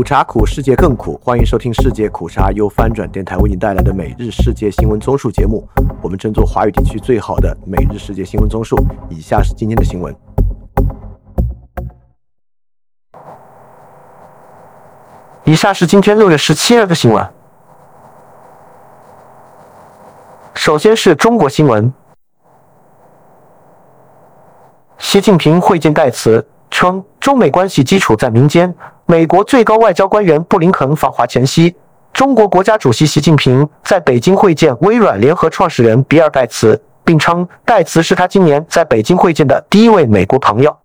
[0.00, 1.20] 苦茶苦，世界更苦。
[1.22, 5.68] 欢迎收听世界苦茶由翻转电台为您带来的每日世界新闻综述节目。
[6.00, 8.82] 我们争做华语地区最好的每日世界新闻综述。
[9.10, 10.16] 以下是今天的新闻。
[15.44, 17.30] 以下是今天六月十七日的新闻。
[20.54, 21.92] 首先是中国新闻，
[24.96, 26.48] 习近平会见盖茨。
[26.70, 28.74] 称中美关系基础在民间。
[29.06, 31.74] 美国最高外交官员布林肯访华前夕，
[32.12, 40.76] 中国国家主席习近平在北京会见微软联合创始人比尔·盖茨，并称盖茨是他今年在北京会见的第一位美国朋友。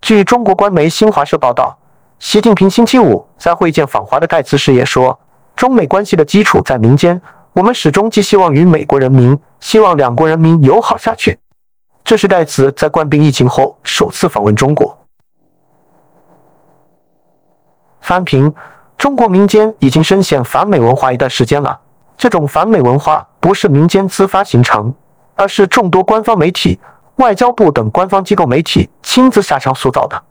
[0.00, 1.76] 据中国官媒新华社报道，
[2.18, 5.18] 习近平星期五在会见访华的盖茨时也说
[5.56, 7.20] ：“中美关系的基础在民间，
[7.54, 11.38] 我们始终寄希望于美国人民，希望两国人民友好下去。”
[12.04, 14.96] 这是盖茨在冠病疫情后首次访问中国。
[18.04, 18.54] 翻评：
[18.98, 21.80] 中国民间已经深陷反美文化一段时间了。
[22.18, 24.94] 这种反美文化不是民间自发形成，
[25.34, 26.78] 而是众多官方媒体、
[27.16, 30.22] 外交部等官方机构媒体亲自下场塑造的。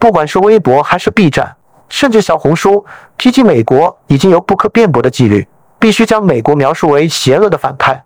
[0.00, 1.54] 不管是微博还是 B 站，
[1.88, 2.84] 甚至小红书，
[3.16, 5.46] 提及美国已经有不可辩驳的纪律，
[5.78, 8.02] 必须将美国描述为邪恶的反派。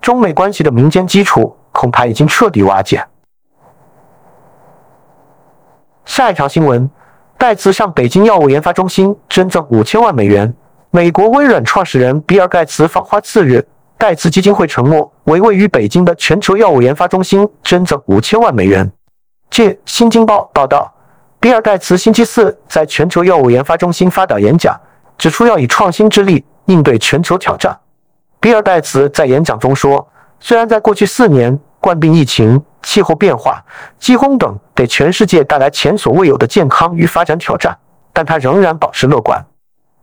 [0.00, 3.06] 中美关系的民间基础恐怕已经彻底瓦解。
[6.04, 6.90] 下一条新闻。
[7.38, 10.52] 盖茨向北京药物研发中心捐赠五千万美元。
[10.90, 13.64] 美国微软创始人比尔·盖茨访华次日，
[13.96, 18.90] 盖茨基金会承诺为位于北京的全球药物研发中心捐赠五千万美元。
[19.50, 20.92] 据《新京报》报道，
[21.38, 24.76] 比尔·盖茨星期四在全球药物研发中心发表演讲，
[25.16, 27.78] 指出要以创新之力应对全球挑战。
[28.40, 30.08] 比尔·盖茨在演讲中说
[30.40, 33.62] ：“虽然在过去四年，冠病疫情。”气候变化、
[33.98, 37.76] 饥荒等给全世界带来前所未有的健康与发展挑战，
[38.12, 39.44] 但他仍然保持乐观。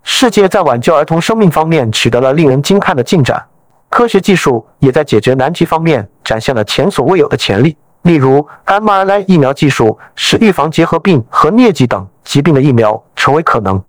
[0.04, 3.44] 世界在挽救儿童生命方面取得了令人惊叹的进展，
[3.90, 7.76] 科学技术也在解决难题方面展现了前所未有的潜力。
[8.04, 13.84] 例如，mRNA 疫苗技术使预防结核病和疟疾等疾病的疫苗成为可能。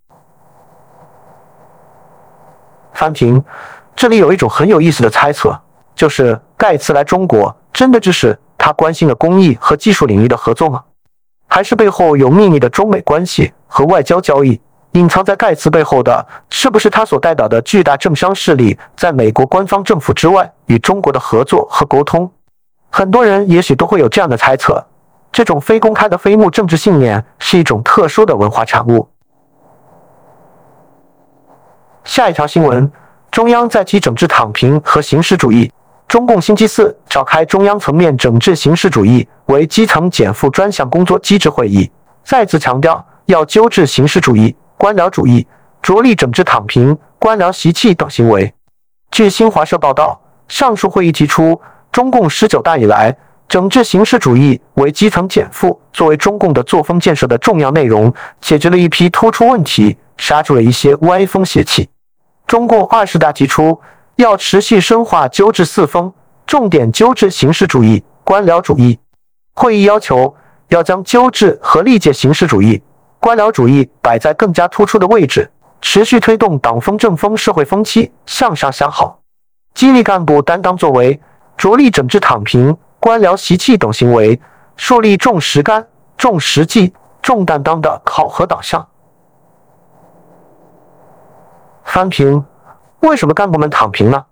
[2.94, 3.44] 翻评：
[3.94, 5.54] 这里有一种很有意思的猜测，
[5.94, 8.38] 就是盖茨来中国真的只是。
[8.66, 10.82] 他关心的公益和技术领域的合作吗？
[11.46, 14.60] 还是背后有秘密的中美关系和外交交易？
[14.94, 22.28] 隐藏在盖茨背后的，是不是他所代表的巨大政商势力在美国官方政府之外与中国的合作和沟通？
[22.90, 24.84] 很多人也许都会有这样的猜测：
[25.30, 29.08] 这种非公开的非目政治信念是一种特殊的文化产物。
[32.02, 32.90] 下一条新闻：
[33.30, 35.70] 中央再提整治躺平和形式主义。
[36.08, 41.90] 中共星期四召开中央层面整治形式主义为基层减负专项工作机制会议，
[42.24, 45.44] 再次强调要纠治形式主义、官僚主义，
[45.82, 48.52] 着力整治躺平、官僚习气等行为。
[49.10, 53.16] 据新华社报道，上述会议提出，中共十九大以来，
[53.48, 61.88] 整治形式主义为基层减负作为中共的作风建设的重要内容，解决了一批突出问题，刹住了一些歪风邪气。
[62.46, 63.80] 中共二十大提出。
[64.16, 66.12] 要持续深化纠治四风，
[66.46, 68.98] 重点纠治形式主义、官僚主义。
[69.54, 70.34] 会议要求
[70.68, 72.82] 要将纠治和历届形式主义、
[73.20, 75.50] 官僚主义摆在更加突出的位置，
[75.82, 79.20] 持续推动党风政风社会风气向上向好，
[79.74, 81.20] 激励干部担当作为，
[81.58, 84.40] 着力整治躺平、官僚习气等行为，
[84.76, 88.86] 树立重实干、重实际、重担当的考核导向。
[91.84, 92.42] 翻评。
[93.06, 94.24] 为什么干部们躺平呢？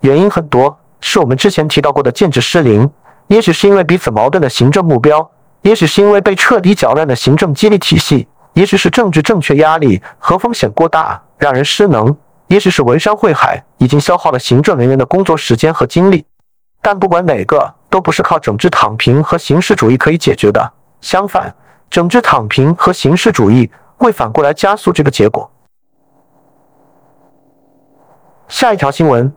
[0.00, 2.90] 原因很多，是我们之前提到过的建制失灵，
[3.28, 5.30] 也许是因为彼此矛盾的行政目标，
[5.62, 12.14] 也许是因为被彻底搅乱的行政激励体系，也许是政治正确压力和风险过大让人失能，
[12.48, 16.26] 也许是文山会海已经消耗了行政人员的工作时间和精力。
[16.82, 20.72] 但不管哪个，都不是靠整治躺平和形式主义可以解决的。
[21.00, 21.54] 相反，
[21.88, 25.48] 整治躺平和形式主义会反过来加速这个结果。
[28.48, 29.30] 下一条新闻：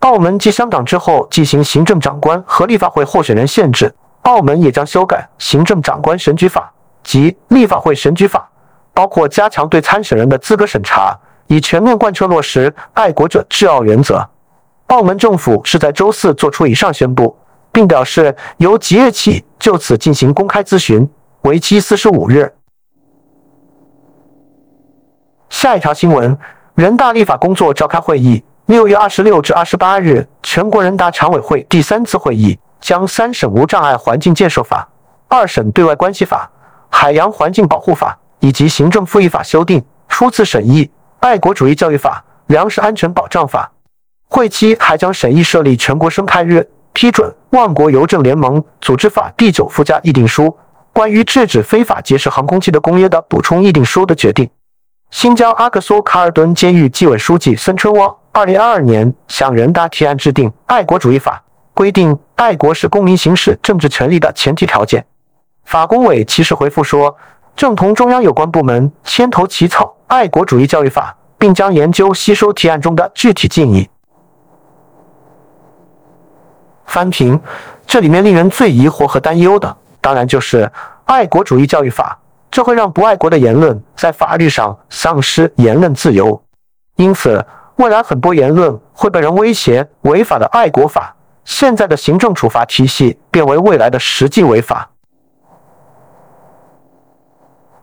[0.00, 3.92] 澳门继香港之后进行行政长官和立法会候选人限制，
[4.22, 6.70] 澳门也将修改行政长官选举法
[7.02, 8.46] 及立法会选举法，
[8.92, 14.28] 包括加强对参选人的资格审查，以全面贯彻落实爱国者治澳原则。
[14.88, 17.34] 澳门政府是在周四做出以上宣布，
[17.72, 21.08] 并表示由即日起就此进行公开咨询，
[21.42, 22.52] 为期四十五日。
[25.48, 26.38] 下一条新闻：
[26.74, 28.44] 人大立法工作召开会议。
[28.68, 34.86] 六月二十六至二十八日，全国人大常委会第三次会议将三审无障碍环境建设法、
[35.26, 36.50] 二审对外关系法、
[36.90, 40.84] 海洋环境保护法以及行政复议法修订初次审议
[41.20, 42.22] 《爱国主义教育法》
[42.52, 43.72] 《粮食安全保障法》，
[44.36, 47.26] 会期还将审议设立全国生态日，批准
[47.56, 50.54] 《万国邮政联盟组织法》第九附加议定书
[50.92, 54.46] 关于制止非法劫持航空器的公约的补充议定书的决定。
[55.10, 61.42] 新疆阿克苏卡尔顿监狱纪委书记孙春旺，二零二二年向人大提案制定《爱国主义法》，
[61.74, 65.04] 规定爱国是公民行使政治权利的前提条件。
[65.64, 67.16] 法工委其时回复说，
[67.56, 73.88] 正同中央有关部门牵头起草《爱国主义教育法》，并将研究吸收提案中的具体建议。
[76.86, 77.38] 翻评，
[77.86, 80.64] 这里面令人最疑惑和担忧的，当然就是
[81.04, 82.18] 《爱国主义教育法》。
[82.50, 86.42] 这会让不爱国的言论在法律上丧失言论自由，
[86.96, 87.44] 因此
[87.78, 91.14] 未来很多言论会被人威胁违法的爱国法，
[91.44, 94.90] 现在的行政处罚体系变为未来的实际违法。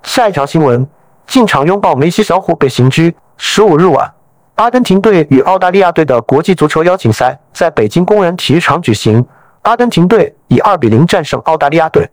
[0.04, 0.86] 下一条新闻：
[1.26, 3.16] 进场拥抱梅西小虎被刑拘。
[3.38, 4.14] 十五日晚，
[4.56, 9.26] 阿根廷队与澳大利亚队的国际足球邀请赛在北京工人体育场举行，
[9.62, 12.10] 阿根廷队以二比零战胜澳大利亚队。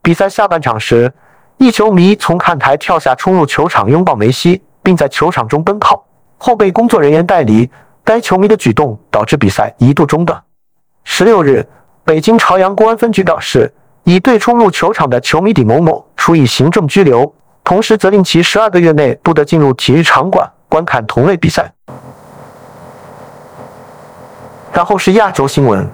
[0.00, 1.12] 比赛下半场时。
[1.58, 6.06] 一球迷从看台跳下，冲入球场拥抱梅西，并在球场中奔跑，
[6.38, 7.68] 后被工作人员带离。
[8.04, 10.42] 该球迷的举动导致比赛一度中断。
[11.04, 11.68] 十六日，
[12.04, 13.70] 北京朝阳公安分局表示，
[14.04, 17.30] 已对冲入球场的球迷李某某处以行政拘留，
[17.62, 21.70] 同时责令其十二个月内不得进入体育场馆观看同类比赛。
[24.72, 25.86] 然后是亚洲新闻。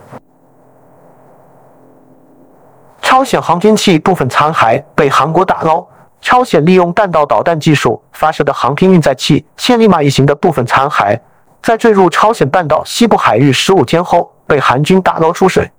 [3.02, 5.84] 朝鲜航天器部分残骸被韩国打捞。
[6.24, 11.20] 朝鲜利用弹道导弹技术发射的航天运载器“千里马”一型的部分残骸，
[11.62, 15.70] 在坠入朝鲜半岛西部海域十五天后被韩军打捞出水。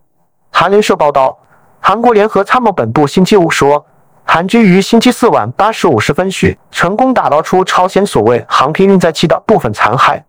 [0.52, 1.36] 韩联社报道，
[1.80, 3.84] 韩国联合参谋本部星期五说，
[4.24, 10.22] 韩军于星期四晚八时五十分许成功打捞出朝鲜所谓航天运载器的部分残骸。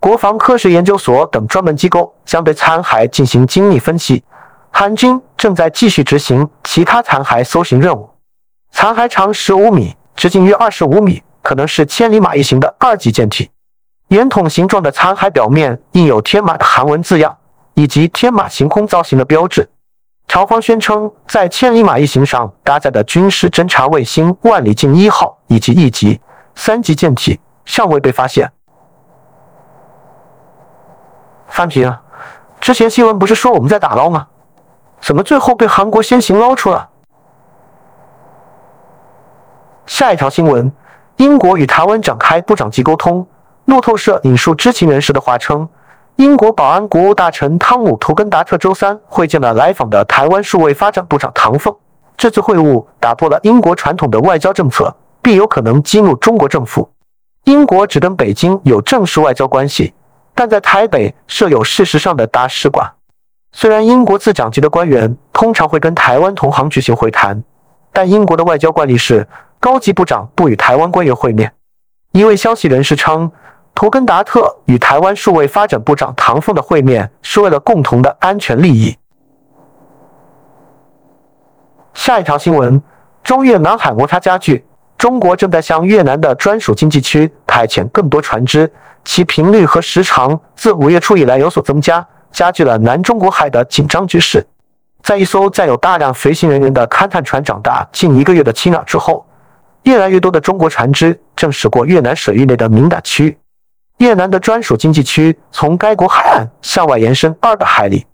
[0.00, 4.24] 国防科学研究所等专门机构将对残骸进行精密分析。
[4.72, 8.11] 韩军正在继续执行其他残骸搜寻任务。
[8.72, 13.48] 残骸长十五米，直径约二十五米，可能是千里马一型的二级舰体。
[14.08, 17.36] 圆筒形状的残骸表面印有天马的韩文字样，
[17.74, 19.68] 以及天马行空造型的标志。
[20.26, 26.20] 朝方宣称，在千里马一型上搭载的军事侦察卫星“万里镜一号”以及一级、
[26.54, 28.50] 三级舰体尚未被发现。
[31.46, 31.94] 翻屏，
[32.60, 34.26] 之前新闻不是说我们在打捞吗？
[35.00, 36.88] 怎么最后被韩国先行捞出了？
[39.86, 40.70] 下一条新闻：
[41.16, 43.26] 英国与台湾展开部长级沟通。
[43.64, 45.68] 路透社引述知情人士的话称，
[46.16, 51.74] 英国保安国务大臣汤姆·图根达特周三会见了来访的台湾数位发展部长唐凤。
[52.16, 56.88] 这次会晤打破了英国传统的外交政策，并有可能激怒中国政府。
[57.44, 59.92] 英国只跟北京有正式外交关系，
[60.34, 62.88] 但在台北设有事实上的大使馆。
[63.52, 67.42] 虽然英国次长级的官员通常会跟台湾同行举行会谈，
[67.92, 69.26] 但英国的外交惯例是
[69.62, 71.52] 高级部长不与台湾官员会面。
[72.10, 73.30] 一位消息人士称，
[73.76, 78.98] 图根达特与台湾数位发展部长唐凤的会面是为了共同的安全利益。
[81.94, 82.82] 下一条新闻：
[83.22, 84.64] 中越南海摩擦加剧，
[84.98, 88.68] 中国正在向越南的专属经济区派遣更多船只，
[89.04, 92.04] 其频率和时长自五月初以来有所增加。
[92.32, 94.44] 加剧了南中国海的紧张局势。
[95.04, 99.24] 在一艘载有大量随行人员的勘探船长达近一个月的侵扰之后，
[99.84, 103.38] 越来越多的中国船只正驶过越南水域内的敏感区域。
[103.98, 108.04] 越南的专属经济区从该国海岸向外延伸二百海里。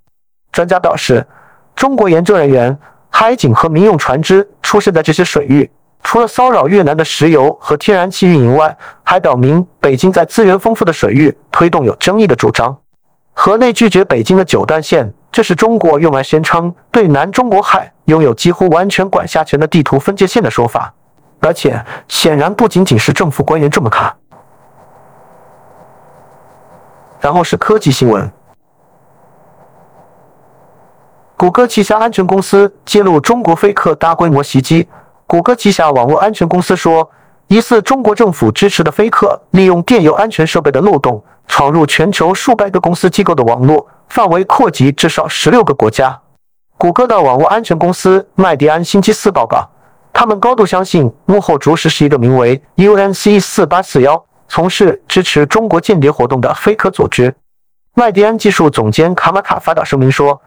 [0.52, 1.26] 专家表示，
[1.74, 2.76] 中国研究人员、
[3.10, 5.70] 海警和民用船只出现在这些水域，
[6.02, 12.76] 除了骚扰越南的石油和天然气运营外，还表明北京在资源丰富的水域推动有争议的主张。
[13.32, 20.92] 河内拒绝北京的九段线，这是中国用来宣称对南中国海拥有几乎完全管辖权的地图分界线的说法，
[21.40, 24.14] 而且显然不仅仅是政府官员这么看。
[27.20, 28.30] 然后是科技新闻，
[31.36, 34.88] 谷歌旗下安全公司揭露中国飞客大规模袭击。
[35.26, 37.10] 谷歌旗下网络安全公司说，
[37.48, 41.22] 疑似中国政府支持的飞客利用电邮安全设备的漏洞。
[41.50, 46.20] 闯入全球数百个公司机构的网络，范围扩及至少十六个国家。
[46.76, 49.66] 谷歌的网络安全公司麦迪安星期四报告，
[50.12, 57.34] 他们高度相信幕后主使是一个名为 UNC 四八四幺、从事支持中国间谍活动的黑客组织。
[57.94, 60.40] 麦迪安技术总监卡马卡发表声明说，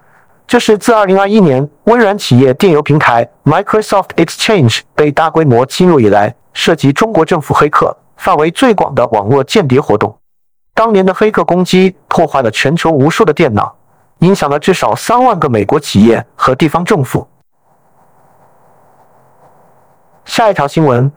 [0.45, 7.97] 这是自2021年微软企业电邮平台 Microsoft Exchange 被大规模侵入以来，涉及中国政府黑客。
[8.17, 10.15] 范围最广的网络间谍活动。
[10.75, 13.75] 当年的黑客攻击破坏了全球无数的电脑，
[14.19, 17.27] 影响了至少三万个美国企业和地方政府。
[20.25, 21.11] 下一条新闻：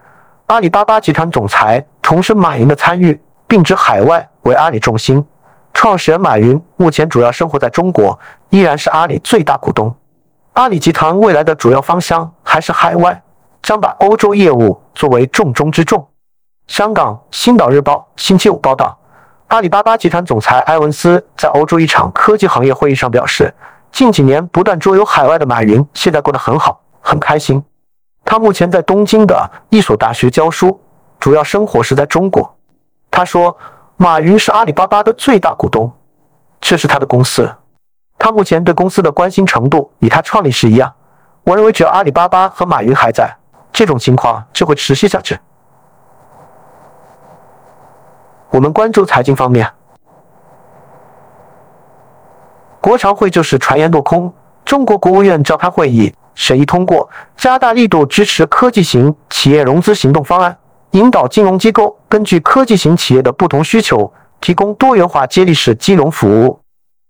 [0.47, 5.25] 阿里巴巴集团总裁重申马云的参与，并指海外为阿里重心。
[5.73, 8.19] 创始人马云目前主要生活在中国，
[8.51, 9.95] 依然是阿里最大股东。
[10.55, 13.23] 阿里集团未来的主要方向还是海外，
[13.63, 16.07] 将把欧洲业务作为重中之重。
[16.67, 18.97] 香港《星岛日报》星期五报道，
[19.49, 23.53] 阿里巴巴集团总裁埃文斯在欧洲一场科技行业会议上表示，
[23.93, 27.63] 近几年不断周游海外的马云现在过得很好，很开心。
[28.25, 30.81] 他目前在东京的一所大学教书，
[31.21, 32.57] 主要生活是在中国。
[33.11, 33.57] 他说，
[33.97, 35.93] 马云是阿里巴巴的最大股东，
[36.61, 37.49] 这是他的公司。
[38.19, 40.93] 他目前对公司的关心程度与他创立时一样。
[41.45, 43.31] 我认为，只要阿里巴巴和马云还在，
[43.71, 45.38] 这种情况就会持续下去。
[48.50, 49.71] 我们关注财经方面，
[52.81, 54.33] 国常会就是传言落空。
[54.64, 60.57] 中国国务院召开会议，审议通过加大力度支持科技型企业融资行动方案，
[60.91, 66.61] 引导金融机构根据科技型企业的不同需求，提供多元化接力式金融服务。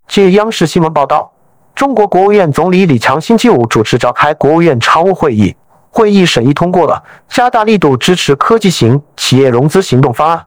[0.06, 1.32] 据央视新闻报道，
[1.74, 5.56] 中国国务院总理李强星期五主持召开国务院常务会议，
[5.90, 10.46] 会议审议通过了加大力度支持科技型企业融资行动方案。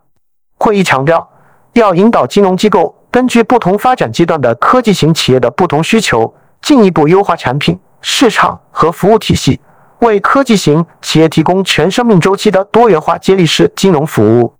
[0.59, 1.27] 会议强调，
[1.73, 9.59] 要引导金融机构根据不同发展阶段的科技型企业的不同需求，进一步优化产品、市场和服务体系，
[9.99, 14.53] 为科技型企业提供全生命周期的多元化接力式金融服务。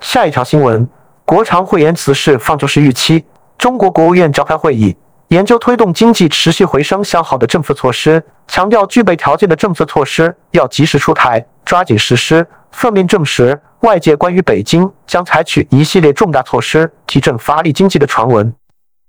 [0.00, 0.88] 下一条新闻。
[1.24, 3.24] 国常会言辞是放就是预期。
[3.58, 12.46] 中国国务院召开会议，研究推动经济持续回升向好的政策措施，强调具备条件的政策措施要及时出台，抓紧实施。
[12.70, 18.54] 侧面证实外界关于北京将采取一系列重大措施提振发力经济的传闻。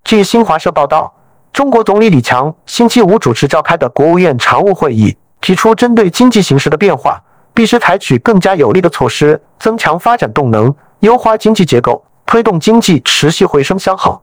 [0.04, 1.14] 据新华社报道，
[1.58, 7.20] 中国总理李强星期五主持召开的国务院常务会议，提出针对经济形势的变化，
[7.52, 12.06] 必须采取更加有力的措施，增强发展动能，优化经济结构。
[12.28, 14.22] 推动经济持续回升向好。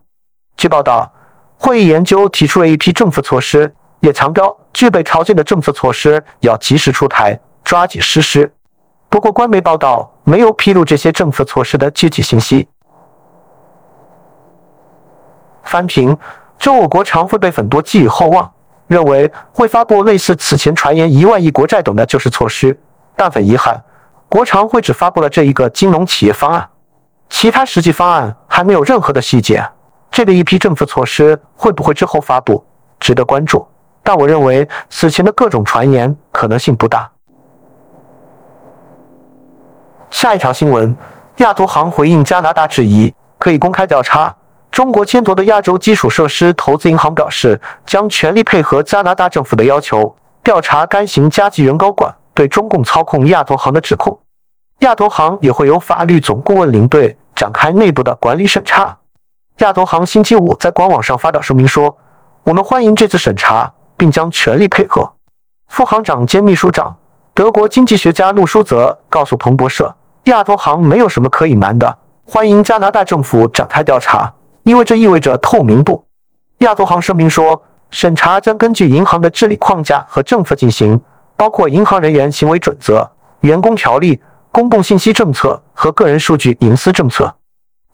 [0.57, 1.13] 据报道，
[1.59, 8.55] 会议研究提出了一批政策措施，也强调具备条件的政策措施要及时出台，抓紧实施。
[9.09, 12.69] 不过，官媒报道没有披露这些政策措施的具体信息。
[15.65, 16.17] 翻评：
[16.65, 18.51] 中我国常会被很多寄予厚望，
[18.87, 22.81] 认为会发布类似此前传言一万亿国债等的救市措施，
[23.15, 23.85] 但很遗憾，
[24.31, 26.67] 国常会只发布了这一个金融企业方案。
[27.29, 29.63] 其他实际方案还没有任何的细节，
[30.11, 32.65] 这个一批政策措施会不会之后发布，
[32.99, 33.69] 值得关注。
[34.03, 37.11] 但我认为此前的各种传言可能性不大。
[40.09, 40.97] 下一条新闻：
[41.37, 44.35] 亚投行回应加拿大质疑，可以公开调查
[44.75, 50.13] 中国牵头的亚洲基础设施投资银行表示，将全力配合加拿大政府的要求，
[50.43, 54.19] 调查该行加级原高管对中共操控亚投行的指控。
[54.81, 58.99] 亚投行也会由法律总顾问领队展开内部的管理审查。
[59.59, 61.97] 亚投行星期五在官网上发表声明说
[62.43, 65.09] ：“我们欢迎这次审查，并将全力配合。”
[65.71, 66.97] 副行长兼秘书长、
[67.33, 69.95] 德国经济学家陆舒泽告诉彭博社
[70.27, 74.35] ：“亚投行没有什么可隐瞒的，欢迎加拿大政府展开调查，
[74.65, 76.05] 因为这意味着透明度。”
[76.59, 81.01] 亚投行声明说：“审查将根据银行的治理框架和政策进行，
[81.37, 84.21] 包括银行人员行为准则、员工条例。”
[84.55, 87.35] 公共信息政策和个人数据隐私政策。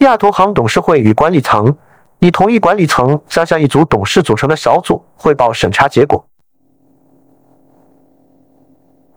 [0.01, 1.75] 亚投行董事会与管理层
[2.19, 6.23] 已同意，管理层将向一组董事组成的小组汇报审查结果。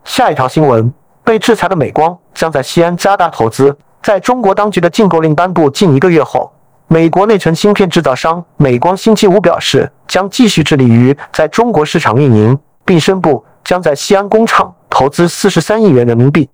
[0.06, 0.94] 下一条新闻：
[1.26, 3.78] 被制裁的美光将在西安加大投资。
[4.02, 6.50] 在中国当局的禁购令颁布近一个月后，
[6.94, 16.48] 美国内存芯片制造商美光星期五表示，将继续致力于在中国市场运营，并宣布将在西安工厂投资四十三亿元人民币。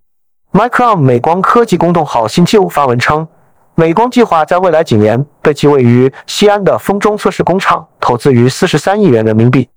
[0.53, 3.27] Micron 美光科技公众号星期五发文称，
[3.75, 9.67] 美光计划在未来几年对其位于西安的封装测试工厂投资逾四十三亿元人民币。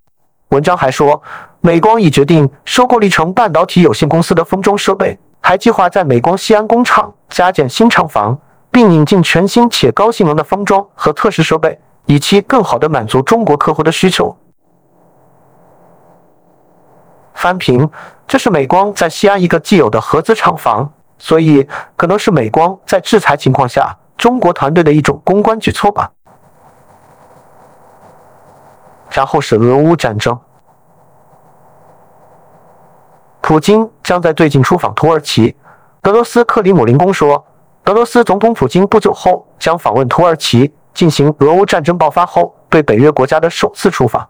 [0.51, 1.21] 文章还说，
[1.61, 8.39] 美光已决定收购历成半导体有限公司的封装设备，还计划在美光西安工厂加建新厂房，
[8.73, 14.35] 并引进全新且高性能的封装和测试设备，以期更好地满足中国客户的需求。
[17.35, 17.89] 翻屏，
[18.27, 26.11] 这是美光在西安一个既有的合资厂房，所以可能是美光在制裁情况下中国团队的一种公关举措吧。
[29.11, 30.39] 然后是俄乌战争，
[33.43, 35.55] 普京将在最近出访土耳其。
[36.05, 37.45] 俄罗斯克里姆林宫说，
[37.87, 44.29] 俄罗斯总统普京不久后将访问土耳其，进行俄乌战争爆发后对北约国家的首次出访。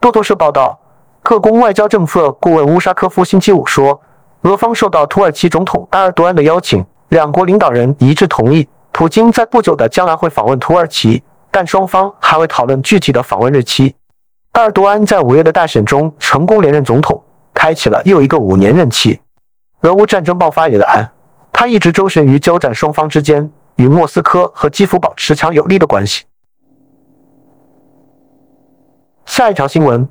[0.00, 0.78] 路透社报道，
[1.22, 4.00] 克宫外交政策顾问乌沙科夫星期五说，
[4.42, 13.94] 俄方受到土耳其总统埃尔多安的邀请，两国领导人一致同意，普京在不久的将来会访问土耳其，但双方还未讨论具体的访问日期。
[14.52, 17.22] 埃尔多安在五月的大选中成功连任总统，
[17.52, 19.20] 开启了又一个五年任期。
[19.82, 21.10] 俄乌战争爆发以来，
[21.58, 26.26] 他一直周旋于交战双方之间，与莫斯科和基辅保持强有力的关系。
[29.24, 30.06] 下一条新闻：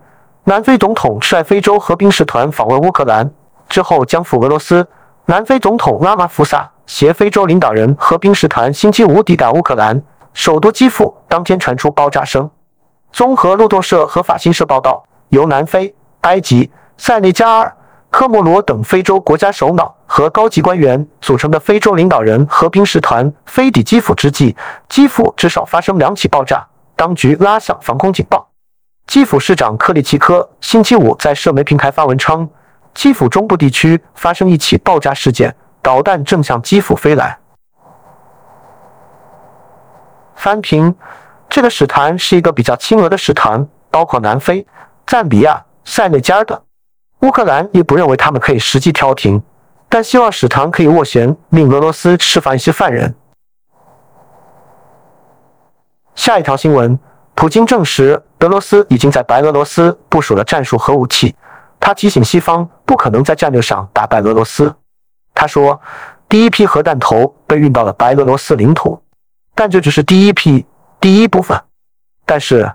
[0.45, 3.29] 南非总统率非洲和兵使团访问乌克兰
[3.69, 4.87] 之后将赴俄罗斯。
[5.27, 10.01] 南非总统拉马福萨携非洲领导人和兵使团星期五抵达乌克兰
[10.33, 12.49] 首都基辅，当天传出爆炸声。
[13.11, 17.77] 综合路透社和法新社报道，由南非、埃及、塞内加尔、
[18.15, 24.55] 科莫罗等非洲国家首脑和高级官员组成的非洲领导人和平使团飞抵基辅之际，
[24.87, 28.47] 基辅至少发生两起爆炸，当局拉响防空警报。
[29.05, 32.49] 基辅市长克里奇科星期五在社媒平台发文称，
[32.93, 37.37] 基辅中部地区发生一起爆炸事件，导弹正向基辅飞来。
[40.35, 40.95] 翻评。
[41.49, 44.65] 这个使团是一个比较亲俄的使团，包括南非、
[45.05, 46.57] 赞比亚、塞内加尔等。
[47.25, 49.41] 乌克兰也不认为他们可以实际调停，
[49.89, 53.15] 但希望使团可以斡旋，令俄罗斯释放一些犯人。
[56.13, 56.99] 下一条新闻：
[57.33, 61.35] 普京证实俄罗斯已经在白俄罗斯部署了战术核武器。
[61.79, 64.73] 他提醒西方不可能在战略上打败俄罗斯。
[65.33, 65.79] 他说，
[66.29, 69.01] 第一批核弹头被运到了白俄罗斯领土，
[69.55, 70.63] 但这只是第一批。
[71.01, 71.59] 第一部分，
[72.23, 72.71] 但是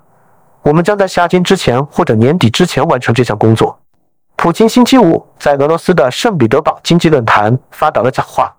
[0.62, 3.78] 我们将在夏天之前或者年底之前完成这项工作。
[4.42, 8.50] 普京星期五在俄罗斯的圣彼得堡经济论坛发表了讲话，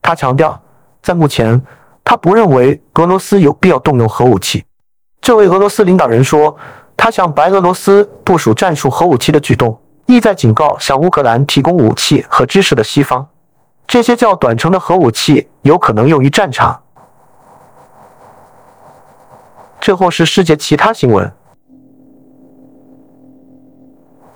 [0.00, 0.58] 他强调，
[1.02, 1.60] 在目前，
[2.02, 4.64] 他不认为俄罗斯有必要动用核武器。
[5.20, 6.56] 这位俄罗斯领导人说，
[6.96, 13.28] 他向白俄罗斯部署战术核武器的举动，意在警告向乌克兰提供武器和知识的西方，
[13.86, 16.80] 这些较短程的核武器有可能用于战场。
[19.78, 21.30] 最后是世界其他新闻：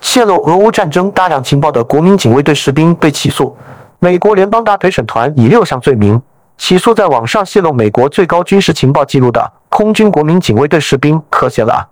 [0.02, 3.56] 泄露俄乌战争大量情报的国民警卫队士兵被起诉。
[4.00, 6.20] 美国联邦大陪审团以六项罪名
[6.58, 11.88] 起诉在网上泄露美国最高军事情报记录的空军国民警卫队士兵科谢拉。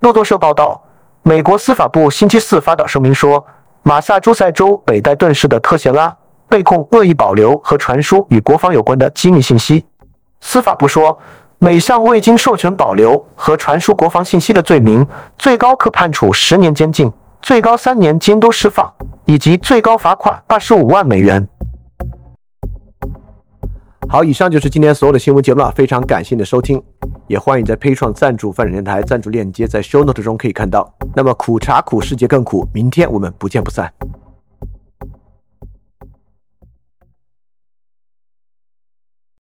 [0.00, 0.82] 路透社报道，
[1.22, 3.42] 美国司法部星期四发表声明说，
[3.84, 6.14] 马萨诸塞州北戴顿市的特谢拉
[6.48, 9.86] 被控恶意保留和传输与国防有关的机密信息。
[10.40, 11.16] 司法部说。
[11.60, 15.06] 每项未经授权保留和传输国防信息的罪名，
[15.38, 17.10] 最高可判处十年监禁，
[17.44, 18.90] 最高三年监督释放，
[19.26, 21.46] 以及最高罚款二十五万美元。
[24.08, 26.82] 好，以上就是今天所有的新闻节目了，非常感谢你的收听，
[27.26, 30.90] 也欢迎在 P 创赞助范展电台赞助链接在 Show Note 中可以看到。
[31.14, 33.92] 那么苦茶苦，世界更苦，明天我们不见不散。